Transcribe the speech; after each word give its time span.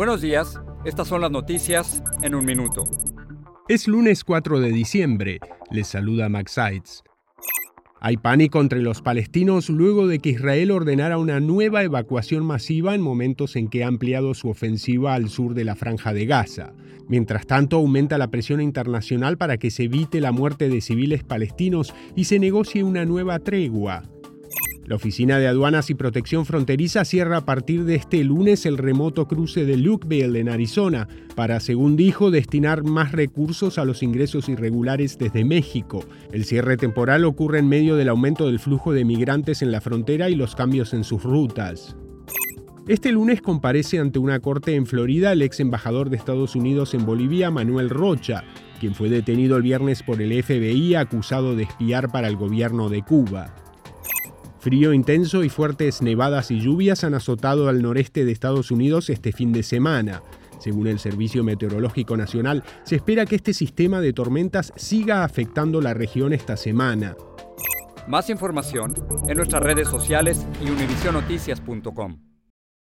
Buenos 0.00 0.22
días, 0.22 0.58
estas 0.86 1.08
son 1.08 1.20
las 1.20 1.30
noticias 1.30 2.02
en 2.22 2.34
un 2.34 2.46
minuto. 2.46 2.84
Es 3.68 3.86
lunes 3.86 4.24
4 4.24 4.58
de 4.58 4.72
diciembre, 4.72 5.40
les 5.70 5.88
saluda 5.88 6.30
Max 6.30 6.52
Seitz. 6.52 7.02
Hay 8.00 8.16
pánico 8.16 8.62
entre 8.62 8.80
los 8.80 9.02
palestinos 9.02 9.68
luego 9.68 10.06
de 10.06 10.18
que 10.20 10.30
Israel 10.30 10.70
ordenara 10.70 11.18
una 11.18 11.38
nueva 11.38 11.82
evacuación 11.82 12.46
masiva 12.46 12.94
en 12.94 13.02
momentos 13.02 13.56
en 13.56 13.68
que 13.68 13.84
ha 13.84 13.88
ampliado 13.88 14.32
su 14.32 14.48
ofensiva 14.48 15.12
al 15.12 15.28
sur 15.28 15.52
de 15.52 15.66
la 15.66 15.76
franja 15.76 16.14
de 16.14 16.24
Gaza. 16.24 16.72
Mientras 17.06 17.46
tanto, 17.46 17.76
aumenta 17.76 18.16
la 18.16 18.30
presión 18.30 18.62
internacional 18.62 19.36
para 19.36 19.58
que 19.58 19.70
se 19.70 19.82
evite 19.82 20.22
la 20.22 20.32
muerte 20.32 20.70
de 20.70 20.80
civiles 20.80 21.24
palestinos 21.24 21.94
y 22.16 22.24
se 22.24 22.38
negocie 22.38 22.84
una 22.84 23.04
nueva 23.04 23.38
tregua. 23.40 24.04
La 24.86 24.96
Oficina 24.96 25.38
de 25.38 25.46
Aduanas 25.46 25.90
y 25.90 25.94
Protección 25.94 26.46
Fronteriza 26.46 27.04
cierra 27.04 27.38
a 27.38 27.44
partir 27.44 27.84
de 27.84 27.94
este 27.94 28.24
lunes 28.24 28.66
el 28.66 28.76
remoto 28.76 29.28
cruce 29.28 29.64
de 29.64 29.76
Lukeville 29.76 30.40
en 30.40 30.48
Arizona 30.48 31.06
para, 31.36 31.60
según 31.60 31.96
dijo, 31.96 32.30
destinar 32.30 32.82
más 32.82 33.12
recursos 33.12 33.78
a 33.78 33.84
los 33.84 34.02
ingresos 34.02 34.48
irregulares 34.48 35.18
desde 35.18 35.44
México. 35.44 36.04
El 36.32 36.44
cierre 36.44 36.76
temporal 36.76 37.24
ocurre 37.24 37.60
en 37.60 37.68
medio 37.68 37.94
del 37.94 38.08
aumento 38.08 38.46
del 38.46 38.58
flujo 38.58 38.92
de 38.92 39.04
migrantes 39.04 39.62
en 39.62 39.70
la 39.70 39.80
frontera 39.80 40.28
y 40.28 40.34
los 40.34 40.56
cambios 40.56 40.92
en 40.92 41.04
sus 41.04 41.22
rutas. 41.22 41.96
Este 42.88 43.12
lunes 43.12 43.40
comparece 43.40 44.00
ante 44.00 44.18
una 44.18 44.40
corte 44.40 44.74
en 44.74 44.86
Florida 44.86 45.32
el 45.32 45.42
ex 45.42 45.60
embajador 45.60 46.10
de 46.10 46.16
Estados 46.16 46.56
Unidos 46.56 46.94
en 46.94 47.06
Bolivia, 47.06 47.50
Manuel 47.52 47.90
Rocha, 47.90 48.42
quien 48.80 48.96
fue 48.96 49.08
detenido 49.08 49.56
el 49.56 49.62
viernes 49.62 50.02
por 50.02 50.20
el 50.20 50.42
FBI 50.42 50.96
acusado 50.96 51.54
de 51.54 51.62
espiar 51.64 52.10
para 52.10 52.26
el 52.26 52.36
gobierno 52.36 52.88
de 52.88 53.02
Cuba. 53.02 53.54
Frío 54.60 54.92
intenso 54.92 55.42
y 55.42 55.48
fuertes 55.48 56.02
nevadas 56.02 56.50
y 56.50 56.60
lluvias 56.60 57.02
han 57.02 57.14
azotado 57.14 57.70
al 57.70 57.80
noreste 57.80 58.26
de 58.26 58.32
Estados 58.32 58.70
Unidos 58.70 59.08
este 59.08 59.32
fin 59.32 59.52
de 59.52 59.62
semana. 59.62 60.22
Según 60.58 60.86
el 60.86 60.98
Servicio 60.98 61.42
Meteorológico 61.42 62.14
Nacional, 62.14 62.62
se 62.84 62.96
espera 62.96 63.24
que 63.24 63.36
este 63.36 63.54
sistema 63.54 64.02
de 64.02 64.12
tormentas 64.12 64.74
siga 64.76 65.24
afectando 65.24 65.80
la 65.80 65.94
región 65.94 66.34
esta 66.34 66.58
semana. 66.58 67.16
Más 68.06 68.28
información 68.28 68.94
en 69.26 69.36
nuestras 69.38 69.62
redes 69.62 69.88
sociales 69.88 70.46
y 70.62 70.68
univisionoticias.com. 70.68 72.29